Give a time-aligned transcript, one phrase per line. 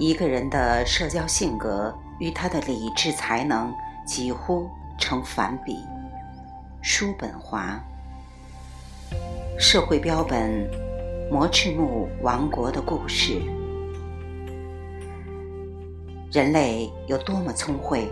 [0.00, 3.70] 一个人的社交性格与他的理智才能
[4.06, 4.66] 几乎
[4.98, 5.76] 成反比。
[6.80, 7.78] 叔本华，
[9.58, 10.66] 社会标本，
[11.30, 13.42] 魔赤木王国的故事。
[16.32, 18.10] 人类有多么聪慧，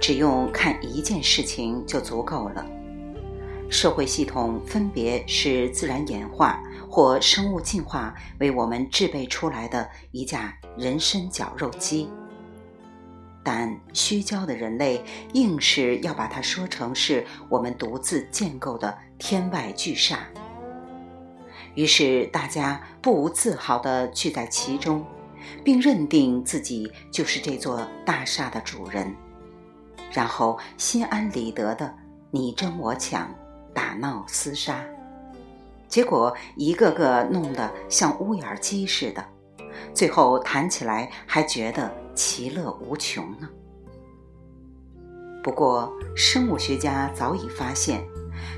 [0.00, 2.64] 只用看一件事情就足够了。
[3.70, 12.08] 社会系统分别是自然演化或生物进化为我们制备出来的一架人身绞肉机，
[13.44, 15.04] 但虚焦的人类
[15.34, 20.26] 硬是要把它说成是我们独自建构的天外巨厦，
[21.74, 25.04] 于是大家不无自豪地聚在其中，
[25.62, 29.14] 并认定自己就是这座大厦的主人，
[30.10, 31.94] 然后心安理得地
[32.30, 33.28] 你争我抢。
[33.78, 34.84] 打闹厮杀，
[35.86, 39.24] 结果一个个弄得像乌眼鸡似的，
[39.94, 43.48] 最后谈起来还觉得其乐无穷呢。
[45.44, 48.04] 不过，生物学家早已发现，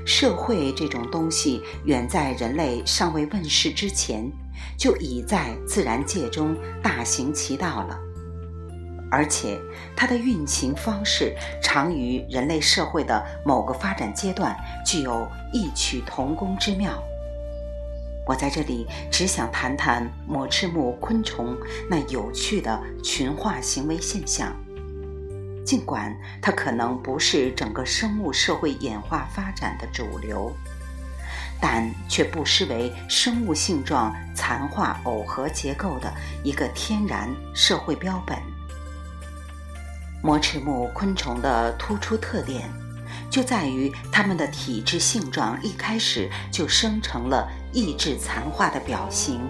[0.07, 4.27] 社会这种东西远在人类尚未问世之前，
[4.75, 7.99] 就已在自然界中大行其道了。
[9.11, 9.59] 而且，
[9.95, 17.03] 它的运行方式常与人类社会的某个发展阶段具有异曲同工之妙。
[18.25, 21.57] 我在这里只想谈谈抹翅目昆虫
[21.89, 24.55] 那有趣的群化行为现象，
[25.65, 30.55] 尽管它可能不是整个生物社会演化发展的主流，
[31.59, 38.37] 但却不失为生物性状残化耦合结构的一个天然社会标本。
[40.23, 42.69] 膜翅目昆虫的突出特点，
[43.29, 49.41] 就在于它们的体质性状一开始就生成了抑制残化的表型。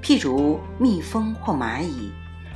[0.00, 2.12] 譬如蜜蜂或蚂蚁，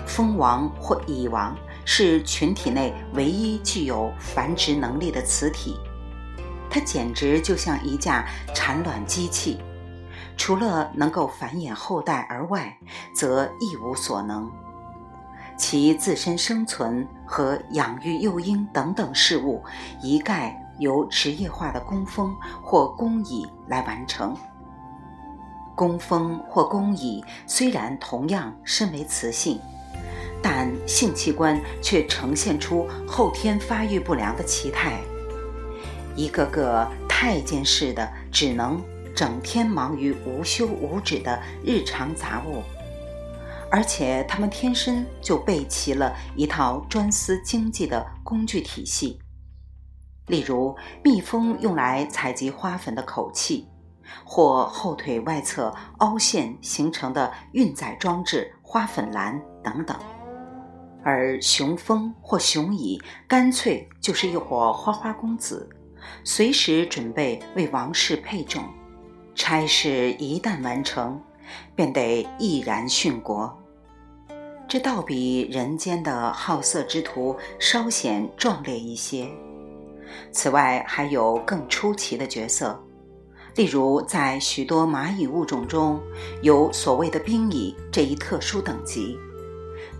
[0.06, 5.76] 蜂王或蚁王是群体内唯一具有繁殖能力的雌体，
[6.70, 8.24] 它简直就像一架
[8.54, 9.58] 产卵机器，
[10.36, 12.78] 除了能够繁衍后代而外，
[13.12, 14.48] 则一无所能。
[15.56, 19.62] 其自身生存和养育幼婴等等事务，
[20.02, 24.36] 一概由职业化的工蜂或工蚁来完成。
[25.74, 29.58] 工蜂或工蚁虽然同样身为雌性，
[30.42, 35.00] 但性器官却呈现出后天发育不良的奇态，
[36.14, 38.82] 一个个太监似的，只能
[39.14, 42.62] 整天忙于无休无止的日常杂物。
[43.74, 49.18] 而且，他们天生就备齐了一套专司经济的工具体系，
[50.26, 53.66] 例如蜜蜂用来采集花粉的口器，
[54.26, 59.96] 或后腿外侧凹陷形成的运载装置花粉篮等等；
[61.02, 65.66] 而雄蜂或雄蚁干脆就是一伙花花公子，
[66.24, 68.62] 随时准备为王室配种，
[69.34, 71.18] 差事一旦完成，
[71.74, 73.60] 便得毅然殉国。
[74.72, 79.28] 这倒比人间的好色之徒稍显壮烈一些。
[80.30, 82.82] 此外，还有更出奇的角色，
[83.54, 86.00] 例如在许多蚂蚁物种中，
[86.40, 89.18] 有所谓的兵蚁这一特殊等级，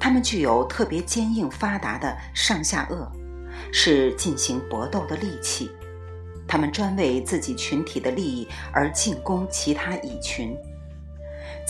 [0.01, 3.07] 它们具有特别坚硬发达的上下颚，
[3.75, 5.71] 是进行搏斗的利器。
[6.49, 10.57] 它们专为自己群体的利益而进攻其他蚁群。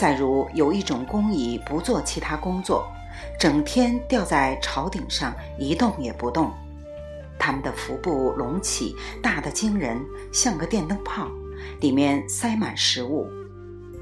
[0.03, 2.85] 再如，有一种工蚁不做其他工作，
[3.39, 6.53] 整天吊在巢顶上一动也不动。
[7.39, 11.29] 它们的腹部隆起，大得惊人，像个电灯泡，
[11.79, 13.31] 里面塞满食物。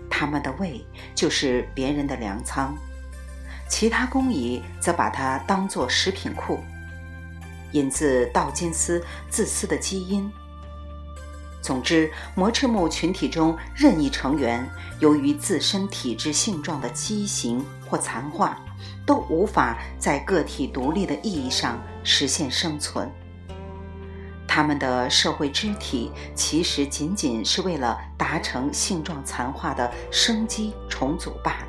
[0.08, 0.82] 它们的胃
[1.14, 2.74] 就是别人的粮仓，
[3.68, 6.60] 其他工蚁则把它当作食品库。
[7.72, 10.32] 引自道金斯自私的基因。
[11.62, 14.66] 总之，膜翅目群体中任意成员，
[14.98, 18.58] 由于自身体质性状的畸形或残化，
[19.04, 23.10] 都无法在个体独立的意义上实现生存。
[24.48, 31.68] 他们的社会肢体其实仅仅是为了达成性状残化的生机重组罢了。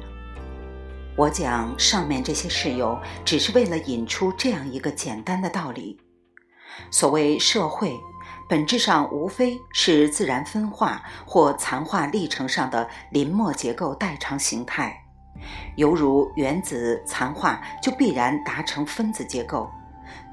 [1.17, 5.99] 我讲上面这些事由，只是为了引出这样一个简单的道理：
[6.89, 7.99] 所谓社会。
[8.51, 14.93] 本质上无非是自然分化或残化历程上的临末结构代偿形态，
[15.77, 19.71] 犹如原子残化就必然达成分子结构，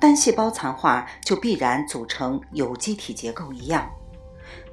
[0.00, 3.88] 单细胞残化就必然组成有机体结构一样。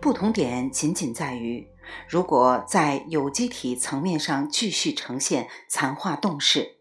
[0.02, 1.68] 不同点仅仅在于，
[2.08, 6.75] 如果在有机体层面上继续呈现残化动势，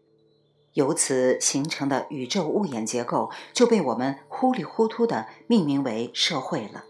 [0.75, 6.83] 由此形成的宇宙物演结构就被我们糊里糊涂地命名为社会了。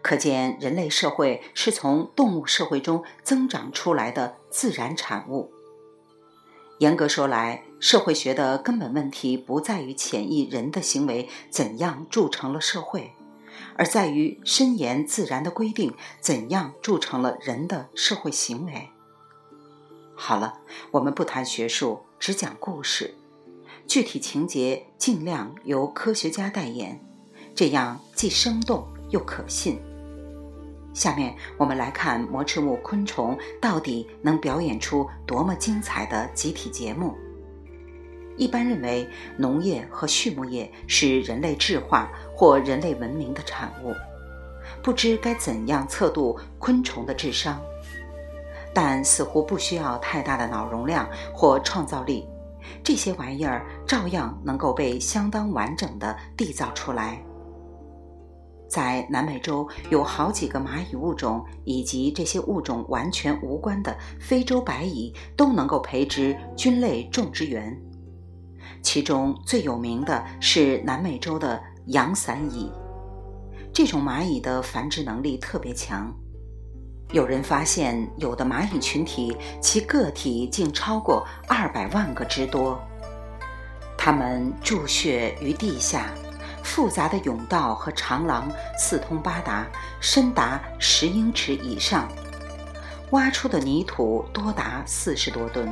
[0.00, 5.52] 可见，人类社会是从动物社会中增长出来的自然产物。
[6.78, 13.12] 严格说来，社会学的根本问题不在于潜意人的行为怎样铸成了社会，
[13.76, 18.88] 而在于深研自然的规定怎样铸成了人的社会行为。
[20.14, 20.58] 好了，
[20.92, 23.12] 我们不谈学术，只讲故事，
[23.88, 27.00] 具体情节尽量由科学家代言，
[27.52, 29.80] 这样既生动又可信。
[30.94, 37.16] 下面我们来看膜翅目昆虫到底能表演出多么精彩的集体节目。
[38.36, 39.04] 一般认为，
[39.36, 43.92] 农业和畜牧业是人类智化或人类文明的产物。
[44.80, 47.60] 不知该怎样测度昆虫的智商，
[48.74, 52.26] 但似乎不需要太大的脑容量或创造力，
[52.82, 57.22] 这些玩意儿照样能够被相当完整的缔造出来。
[58.68, 67.78] 在南美洲有好几个蚂蚁物种，以及这些物种完全无关的非洲白蚁，都能够培植菌类种植园。
[68.80, 72.72] 其中最有名的是南美洲的阳伞蚁，
[73.74, 76.10] 这种蚂蚁的繁殖能力特别强。
[77.12, 82.82] 有人发现，有的蚂蚁群体其个体竟超过二百万个之多。
[83.96, 86.06] 它们筑穴于地下。
[86.64, 88.48] 复杂的甬道和长廊
[88.78, 89.66] 四通八达，
[90.00, 92.08] 深达十英尺以上，
[93.10, 95.70] 挖出的泥土多达四十多吨。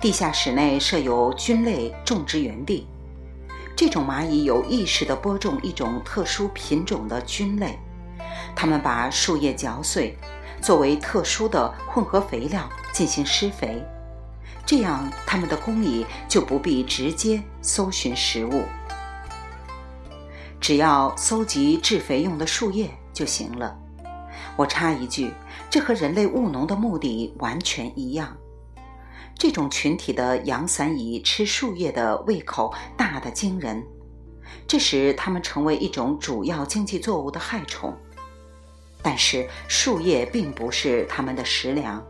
[0.00, 2.86] 地下室内设有菌类种植园地，
[3.76, 7.78] 这种蚂蚁有意识地播种一种特殊品种的菌类，
[8.56, 10.16] 它们把树叶嚼碎，
[10.60, 13.82] 作为特殊的混合肥料进行施肥，
[14.66, 18.62] 这样它们的工蚁就不必直接搜寻食物。
[20.60, 23.78] 只要搜集制肥用的树叶就行了。
[24.56, 25.32] 我插一句，
[25.70, 28.36] 这和人类务农的目的完全一样。
[29.36, 33.86] 这种群体的阳伞蚁吃树叶的胃口大得惊人，
[34.66, 37.96] 这使它们成为一种主要经济作物的害虫。
[39.02, 42.04] 但是树叶并不是它们的食粮，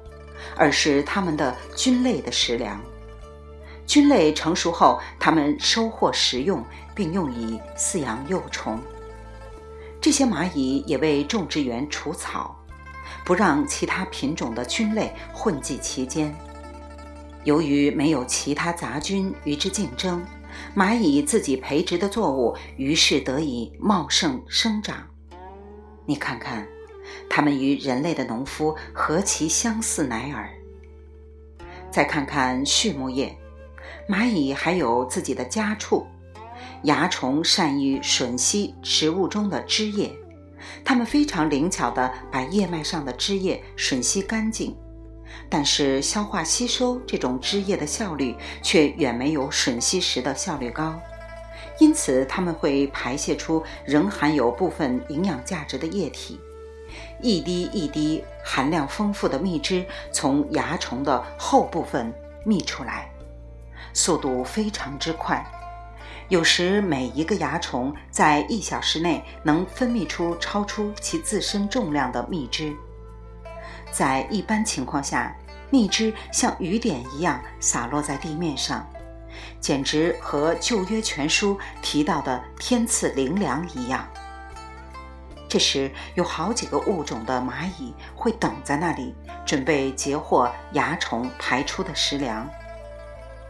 [0.57, 2.81] 而是它们的菌类的食粮。
[3.87, 6.65] 菌类成熟后，它们收获食用，
[6.95, 8.79] 并用以饲养幼虫。
[10.01, 12.57] 这些蚂蚁也为种植园除草，
[13.25, 16.35] 不让其他品种的菌类混迹其间。
[17.45, 20.23] 由于没有其他杂菌与之竞争，
[20.77, 25.07] 蚂蚁自己培植的作物于是得以茂盛生长。
[26.05, 26.67] 你看看，
[27.29, 30.49] 它们与人类的农夫何其相似乃尔！
[31.91, 33.37] 再看看畜牧业。
[34.09, 36.07] 蚂蚁还有自己的家畜，
[36.83, 40.11] 蚜虫善于吮吸食物中的汁液，
[40.85, 44.75] 它们非常灵巧地把叶脉上的汁液吮吸干净，
[45.49, 50.99] 但是消化吸收这种汁液的效率却远没有吮吸时的效率高，
[51.79, 56.41] 因此它们会排泄出仍含有部分营养价值的液体，
[57.21, 62.13] 一滴一滴含量丰富的蜜汁从蚜虫的后部分
[62.47, 63.11] 泌出来。
[63.93, 65.45] 速度非常之快，
[66.29, 72.75] 有时每一个蚜虫在一小时内能分泌出超出其自身重量的蜜汁。
[73.91, 75.35] 在一般情况下，
[75.71, 78.87] 蜜汁像雨点一样洒落在地面上，
[79.59, 84.07] 简直和《旧约全书》提到的天赐灵粮一样。
[85.49, 89.15] 这时，有好几个物种的蚂蚁会等在那里，
[89.47, 92.47] 准备截获蚜虫排出的食粮。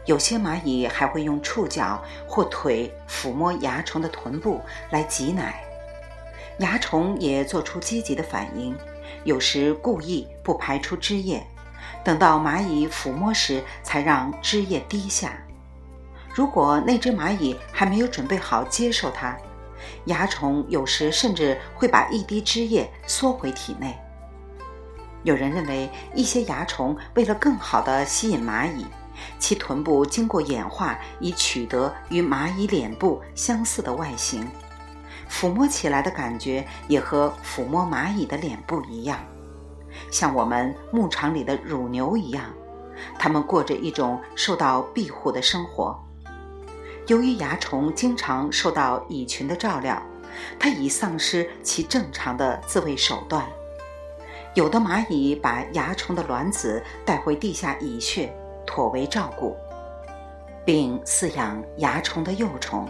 [0.05, 5.61] 有些蚂蚁还会用触角或腿抚摸蚜虫的臀部来挤奶，
[6.57, 8.75] 蚜虫也做出积极的反应，
[9.25, 11.45] 有时故意不排出汁液，
[12.01, 15.33] 等到蚂蚁抚摸时才让汁液滴下。
[16.33, 19.37] 如果那只蚂蚁还没有准备好接受它，
[20.05, 23.97] 蚜虫有时甚至会把一滴汁液缩回体内。
[25.23, 28.85] 有人认为，一些蚜虫为了更好地吸引蚂蚁。
[29.37, 34.47] 其臀部经过演化，以取得与蚂蚁脸部相似的外形，
[35.29, 39.19] 抚摸起来的感觉也和抚摸蚂蚁的脸部一样，
[40.09, 42.45] 像我们牧场里的乳牛一样。
[43.17, 46.01] 它们过着一种受到庇护的生活。
[47.09, 49.99] 由于蚜虫经常受到蚁群的照料，
[50.59, 53.49] 它已丧失其正常的自卫手段。
[54.53, 58.31] 有的蚂蚁把蚜虫的卵子带回地下蚁穴。
[58.67, 59.57] 妥为照顾。
[60.63, 62.87] 并饲养蚜虫的幼虫。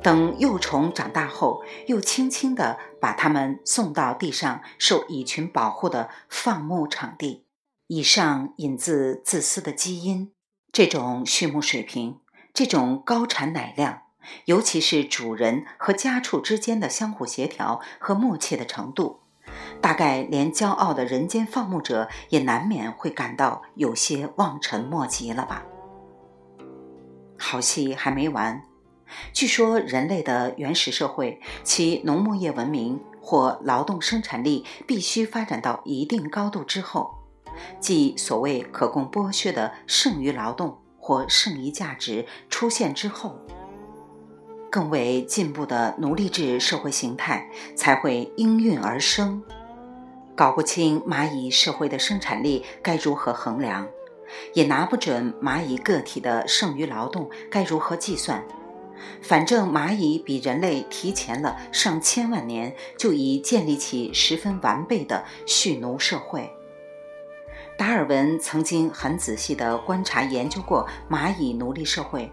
[0.00, 7.46] 等幼虫长大后，又轻轻地把它们送到地上受蚁群保护的放牧场地。
[7.88, 10.30] 以上引自自私的基因，
[10.70, 12.20] 这种畜牧水平，
[12.54, 14.02] 这种高产奶量，
[14.44, 19.20] 尤其是主人和家畜之间的相互协调和默契的程度，
[19.80, 25.64] 大概连骄傲的人间放牧者也难免会感到有些望尘莫及了吧。
[27.38, 28.62] 好戏还没完。
[29.32, 37.14] 据说，人类的原始社会，其农牧业文明或劳动生产力必须发展到一定高度之后，
[37.80, 43.36] 即所谓可供剥削的剩余劳动或剩余价值出现之后，
[44.70, 49.42] 更为进步的奴隶制社会形态才会应运而生。
[50.36, 53.88] 搞不清蚂蚁社会的生产力该如何衡量，
[54.54, 58.42] 也拿不准蚂蚁个体的剩余劳动该如何计算。
[59.20, 66.48] 反正蚂蚁比人类提前了上千万年，就已建立起十分完备的蓄奴社会。
[67.82, 72.30] 达尔文曾经很仔细地观察研究过蚂蚁奴隶社会，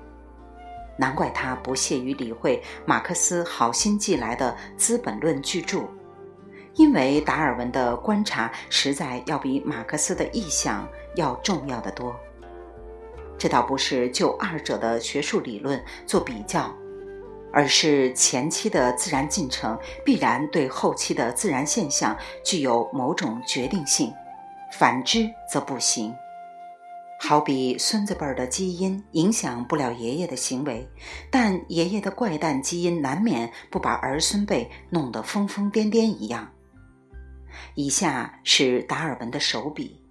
[0.95, 5.79] 难怪他不屑于理会马克思好心寄来的《资本论》巨著，
[6.75, 12.15] 因为达尔文的观察实在要比马克思的意象要重要的多。
[13.35, 16.71] 这倒不是就二者的学术理论做比较，
[17.51, 19.75] 而是前期的自然进程
[20.05, 24.13] 必然对后期的自然现象具有某种决定性，
[24.71, 26.13] 反之则不行。
[27.21, 30.87] 好比孙子辈的基因影响不了爷爷的行为，
[31.29, 36.49] 但爷爷的怪诞基因难免不把儿孙辈弄得疯疯癫癫一样。
[37.75, 40.01] 以下是达尔文的手笔。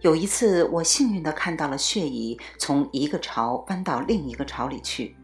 [0.00, 5.16] 有一次，我幸运地看到了血蚁从一个巢搬到另一个巢里去。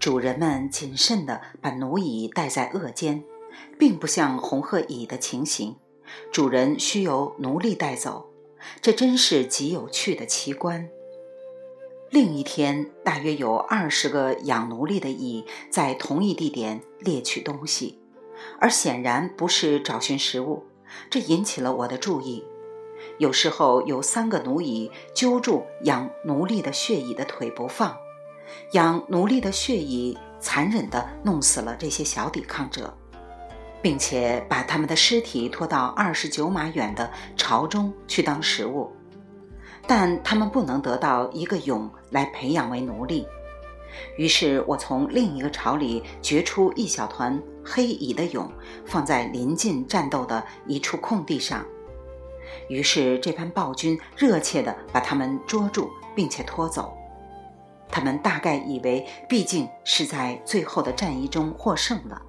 [0.00, 3.22] 主人们谨慎地把奴蚁带在颚间，
[3.78, 5.76] 并不像红褐蚁的情形，
[6.30, 8.30] 主人需由奴隶带走。
[8.82, 10.88] 这真是极有趣的奇观。
[12.10, 18.00] 另一天，大约有二十个养奴隶的蚁在同一地点猎取东西，
[18.58, 20.64] 而显然不是找寻食物，
[21.10, 22.44] 这引起了我的注意。
[23.18, 27.96] 有时候有三个奴蚁揪住养奴隶的血蚁的腿不放，
[28.72, 32.96] 养奴隶的血蚁残忍地弄死了这些小抵抗者，
[33.80, 38.90] 并且把他们的尸体拖到二十九码远的巢中去当食物，
[39.86, 43.26] 但他们不能得到一个蛹来培养为奴隶。
[44.16, 48.50] 于是我从另一个巢里掘出一小团黑蚁的蛹，
[48.84, 51.64] 放在临近战斗的一处空地上。
[52.68, 56.94] 于是，这班暴君热切地把他们捉住，并且拖走。
[57.90, 62.20] 他们大概以为，毕竟是在最后的战役中获胜了。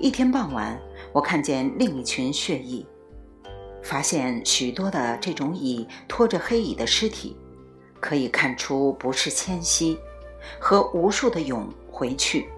[0.00, 0.80] 一天傍晚，
[1.12, 2.86] 我看见另一群血蚁，
[3.82, 7.36] 发现许多的这种蚁拖着黑蚁的尸体，
[7.98, 9.98] 可以看出不是迁徙，
[10.60, 12.48] 和无数的蛹回去，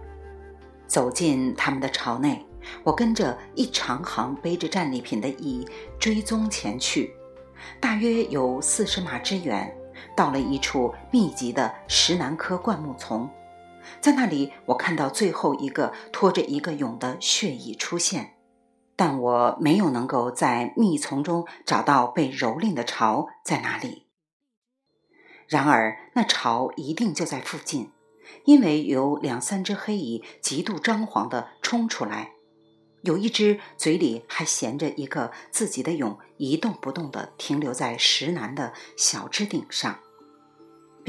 [0.87, 2.45] 走进他们的巢内。
[2.85, 5.67] 我跟着一长行背着战利品的蚁
[5.99, 7.11] 追踪前去，
[7.81, 9.75] 大约有四十码之远，
[10.15, 13.27] 到了一处密集的石楠科灌木丛，
[14.01, 18.37] 在那里我看到最后一个拖着一个蛹的血蚁出现，
[18.97, 24.07] 但我没有能够在密丛中找到被蹂躏的巢在哪里。
[25.49, 27.91] 然而那巢一定就在附近，
[28.45, 32.33] 因为有两三只黑蚁极度张狂地冲出来。
[33.03, 39.99] 有一只嘴里还衔着一个自己的蛹，一动不动地停留在石楠的小枝顶上，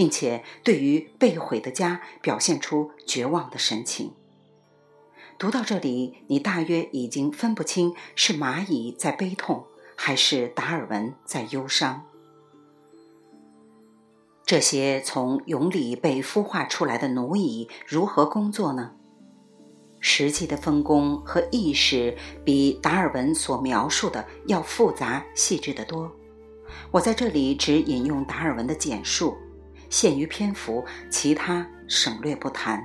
[0.02, 4.14] 并且对于被毁的家表现出绝望的神情。
[5.38, 12.08] 读到这里，你大约已经分不清是蚂蚁在悲痛，还是达尔文在忧伤。
[14.44, 18.94] 这些从蛹里被孵化出来的奴蚁如何工作呢？
[20.00, 26.12] 实际的分工和意识比达尔文所描述的要复杂细致得多。
[26.90, 29.38] 我在这里只引用达尔文的简述，
[29.92, 32.82] 限于篇幅，其他省略不谈。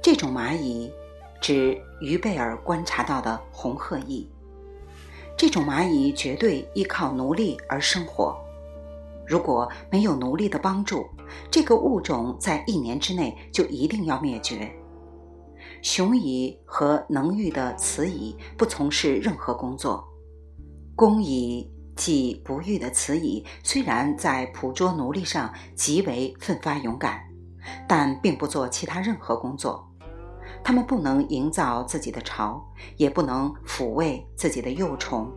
[0.00, 0.92] 这种蚂蚁
[1.40, 4.30] 指于贝尔观察到的红褐蚁。
[5.36, 8.38] 这种蚂蚁绝对依靠奴隶而生活。
[9.26, 11.06] 如果没有奴隶的帮助，
[11.50, 14.70] 这个物种在一年之内就一定要灭绝。
[15.80, 20.06] 雄蚁和能育的雌蚁不从事任何工作，
[20.94, 21.70] 公蚁
[22.00, 27.20] 即不育的雌蚁，虽然在捕捉奴隶上极为奋发勇敢，
[27.86, 29.86] 但并不做其他任何工作。
[30.64, 32.66] 它们不能营造自己的巢，
[32.96, 35.30] 也不能抚慰自己的幼虫。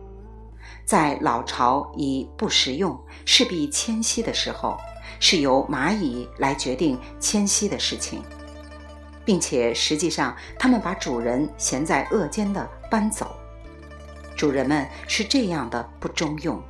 [0.86, 4.78] 在老巢已不实用、势必迁徙的时候，
[5.20, 8.22] 是由蚂蚁来决定迁徙的事情，
[9.22, 13.36] 并且实际上，它们把主人衔在颚间的搬走。
[14.36, 16.62] 主人们是这样的不中用。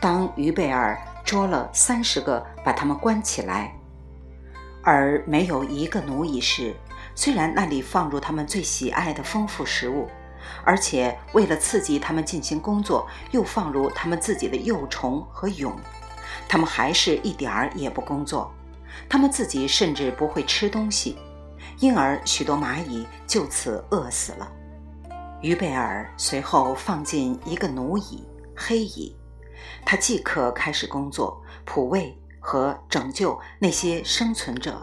[0.00, 3.74] 当于贝尔捉了三十个，把他们关起来，
[4.82, 6.74] 而没有一个奴役时，
[7.14, 10.08] 虽然那里放入他们最喜爱的丰富食物。
[10.62, 15.74] 而且为了刺激他们进行工作，又放入他们自己的幼虫和蛹，
[16.46, 18.52] 他们还是一点儿也不工作，
[19.08, 21.16] 他们自己甚至不会吃东西，
[21.78, 24.46] 因而许多蚂蚁就此饿死了。
[25.44, 28.24] 于贝尔随后放进一个奴蚁
[28.56, 29.14] 黑蚁，
[29.84, 34.80] 他即刻开始工作，抚慰和拯救那些生存者，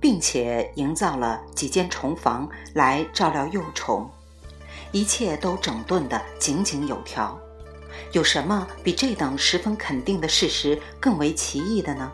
[0.00, 4.10] 并且营造了几间虫房来照料幼虫。
[4.90, 7.38] 一切都整顿得井井有条，
[8.12, 12.10] 有什么比这等十分肯定的事实更为奇异的呢？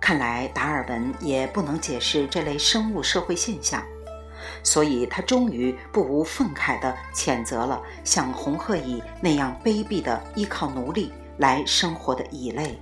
[0.00, 3.84] 看来达尔文也不能解释这类生物社会现象，
[4.62, 12.78] 所以他终于不无愤慨地谴责了像红鹤蚁那样卑鄙的依靠奴隶来生活的蚁类。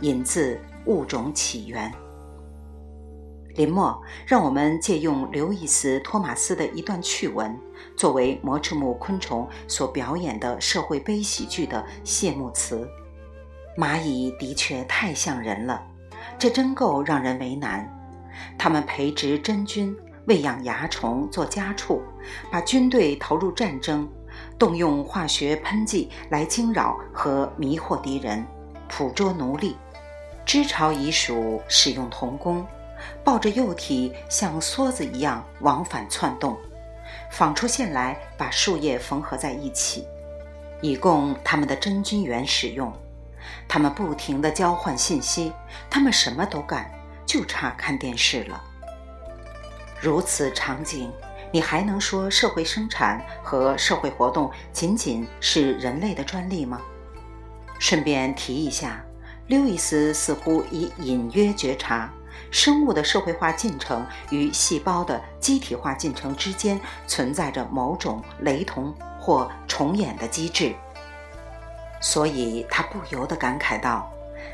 [0.00, 0.54] 引自
[0.84, 1.90] 《物种起源》。
[3.54, 7.58] 林默让我们借用刘易斯·托马斯的一段趣闻，
[7.96, 12.86] 作为魔翅目昆虫所表演的社会悲喜剧的谢幕词。
[13.74, 15.82] 蚂蚁的确太像人了，
[16.38, 17.90] 这真够让人为难。
[18.58, 19.96] 它们培植真菌，
[20.26, 22.02] 喂养蚜虫做家畜，
[22.50, 24.08] 把军队投入战争，
[24.58, 28.44] 动用化学喷剂来惊扰和迷惑敌人，
[28.88, 29.76] 捕捉奴隶，
[30.44, 32.66] 织巢蚁鼠使用童工。
[33.22, 36.56] 抱着幼体像梭子一样往返窜动，
[37.30, 40.04] 纺出线来把树叶缝合在一起，
[40.80, 42.92] 以供他们的真菌源使用。
[43.68, 45.52] 他们不停地交换信息，
[45.88, 46.90] 他们什么都干，
[47.26, 48.60] 就差看电视了。
[50.00, 51.10] 如此场景，
[51.50, 56.80] 你还能说社会生产和社会活动仅仅是人类的专利吗？
[57.78, 59.04] 顺便提一下，
[59.46, 62.10] 刘易斯似乎已隐约觉察。
[62.50, 70.74] 生物的社会化进程与细胞的机体化进程之间存在着某种雷同或重演的机制，
[72.00, 74.10] 所以他不由得感慨道：“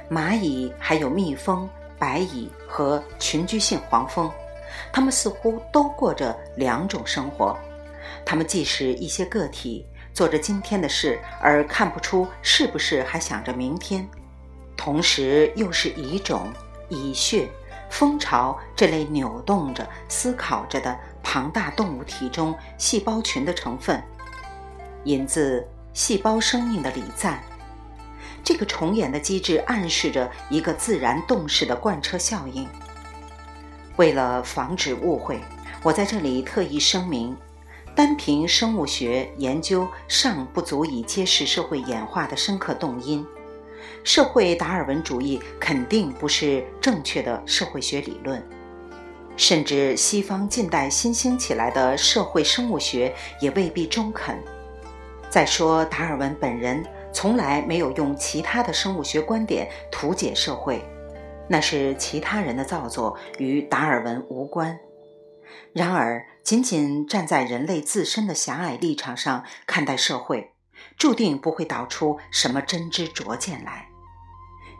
[0.08, 4.30] 蚂蚁、还有蜜蜂、白蚁和群居性黄蜂，
[4.92, 7.58] 他们似乎都过着两种生活。
[8.24, 14.04] 他们既是一些个体，做着今天的事，而看不出是不是还想着明天；
[14.76, 16.52] 同时又是蚁种、
[16.88, 17.48] 蚁穴。”
[17.90, 24.02] 蜂巢这类扭动着、思考着的庞大动物体中细胞群的成分，
[25.04, 25.60] 引自
[25.92, 27.34] 《细胞生命的礼赞》。
[28.42, 32.66] 这个重演的机制暗示着一个自然动势的贯彻效应。
[33.96, 35.40] 为了防止误会，
[35.82, 37.36] 我在这里特意声明：
[37.94, 43.24] 单凭生物学研究尚不足以揭示社会演化的深刻动因。
[44.04, 48.42] 社会达尔文主义肯定不是正确的社会学理论，
[49.36, 54.36] 甚至西方近代新兴起来的社会生物学也未必中肯。
[55.28, 60.84] 再说，达尔文本人从来没有用其他的生物学观点图解社会，
[61.52, 64.80] 那是其他人的造作，与达尔文无关。
[65.74, 70.54] 然而，仅仅站在人类自身的狭隘立场上看待社会，
[70.96, 73.86] 注定不会导出什么真知灼见来。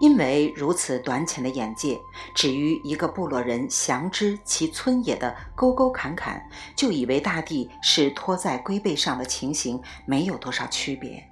[0.00, 2.00] 因为如此短浅的眼界，
[2.34, 6.42] 只于一个部落人详知其村野的沟沟坎坎，
[6.74, 11.31] 就以为大地是拖在龟背上的情形没有多少区别。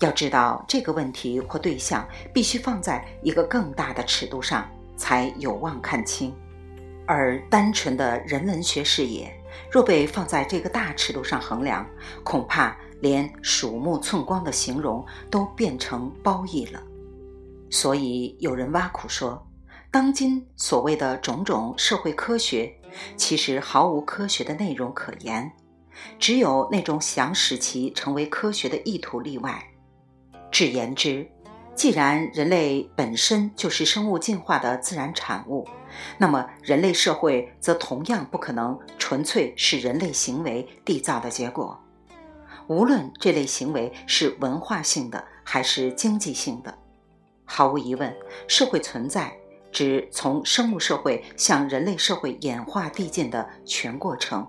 [0.00, 6.34] 要知道这个问题或对象必须放在一个更大的尺度上，才有望看清。
[7.06, 9.34] 而单纯的人文学视野，
[9.70, 11.86] 若被放在这个大尺度上衡量，
[12.22, 16.82] 恐怕连鼠目寸光的形容都变成褒义了。
[17.70, 19.42] 所以有人挖苦说，
[19.90, 22.72] 当今所谓的种种社会科学，
[23.16, 25.50] 其实毫无科学的内容可言，
[26.18, 29.62] 只有那种想使其成为科学的意图例外。
[30.50, 31.28] 至言之，
[31.74, 35.66] 既然人类本身就是生物进化的自然产物，
[36.16, 41.78] 那么人类社会则同样不可能纯粹是人类行为缔造的结果。
[42.66, 46.76] 无论这类行为是文化性的还是经济性的。
[47.44, 48.14] 毫无疑问，
[48.46, 49.32] 社会存在
[49.72, 54.46] 指从生物社会向人类社会演化递进的全过程，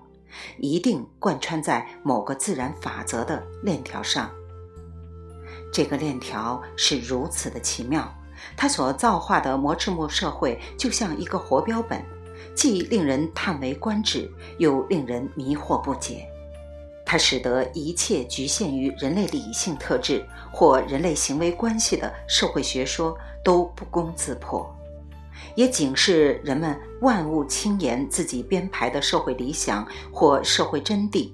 [0.57, 4.29] 一定贯穿在某个自然法则的链条上。
[5.71, 8.12] 这个链条是如此的奇妙，
[8.58, 12.03] 它所造化的魔制木社会就像一个活标本，
[12.55, 16.27] 既令人叹为观止，又令人迷惑不解。
[17.05, 24.71] 它使得一切局限于人类理性特质或人类行为关系的社会学说都不攻自破，
[25.55, 31.32] 也警示人们万物轻言自己编排的社会理想或社会真谛。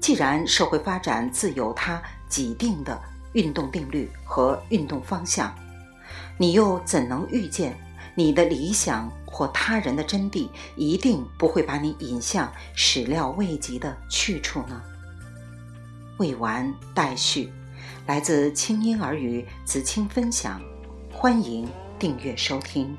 [0.00, 3.00] 既然社会发展自有它既定的
[3.38, 5.54] 运动定律和运动方向，
[6.36, 7.72] 你又怎能预见？
[8.16, 14.82] 你的理想或他人的真谛，一定不会把你引向始料未及的去处呢。
[16.16, 17.52] 未完待续，
[18.06, 20.60] 来自清音儿语子清分享，
[21.12, 22.96] 欢迎订阅收听。